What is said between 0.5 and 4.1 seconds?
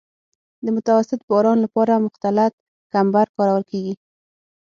د متوسط باران لپاره مختلط کمبر کارول کیږي